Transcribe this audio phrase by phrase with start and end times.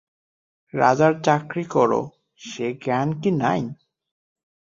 [0.73, 1.91] রাজার চাকরী কর
[2.41, 3.61] সে জ্ঞান কি নাই?